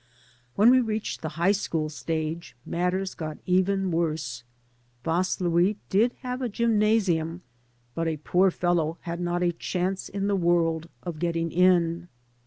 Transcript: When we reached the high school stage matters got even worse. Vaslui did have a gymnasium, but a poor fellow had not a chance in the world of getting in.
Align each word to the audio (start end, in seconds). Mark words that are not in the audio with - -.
When 0.55 0.71
we 0.71 0.81
reached 0.81 1.21
the 1.21 1.29
high 1.37 1.51
school 1.51 1.87
stage 1.87 2.55
matters 2.65 3.13
got 3.13 3.37
even 3.45 3.91
worse. 3.91 4.43
Vaslui 5.05 5.75
did 5.91 6.13
have 6.23 6.41
a 6.41 6.49
gymnasium, 6.49 7.43
but 7.93 8.07
a 8.07 8.17
poor 8.17 8.49
fellow 8.49 8.97
had 9.01 9.21
not 9.21 9.43
a 9.43 9.51
chance 9.51 10.09
in 10.09 10.25
the 10.25 10.35
world 10.35 10.89
of 11.03 11.19
getting 11.19 11.51
in. 11.51 12.07